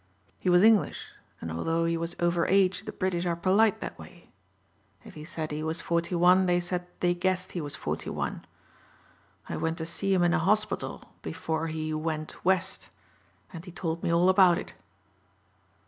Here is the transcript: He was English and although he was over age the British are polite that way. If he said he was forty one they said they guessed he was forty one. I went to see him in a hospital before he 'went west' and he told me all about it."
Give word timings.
He 0.39 0.49
was 0.49 0.63
English 0.63 1.09
and 1.39 1.51
although 1.51 1.85
he 1.85 1.95
was 1.95 2.15
over 2.19 2.47
age 2.47 2.85
the 2.85 2.91
British 2.91 3.27
are 3.27 3.35
polite 3.35 3.81
that 3.81 3.99
way. 3.99 4.31
If 5.05 5.13
he 5.13 5.23
said 5.23 5.51
he 5.51 5.61
was 5.61 5.79
forty 5.79 6.15
one 6.15 6.47
they 6.47 6.59
said 6.59 6.87
they 7.01 7.13
guessed 7.13 7.51
he 7.51 7.61
was 7.61 7.75
forty 7.75 8.09
one. 8.09 8.43
I 9.47 9.57
went 9.57 9.77
to 9.77 9.85
see 9.85 10.11
him 10.11 10.23
in 10.23 10.33
a 10.33 10.39
hospital 10.39 11.03
before 11.21 11.67
he 11.67 11.93
'went 11.93 12.43
west' 12.43 12.89
and 13.53 13.63
he 13.63 13.71
told 13.71 14.01
me 14.01 14.11
all 14.11 14.27
about 14.27 14.57
it." 14.57 14.73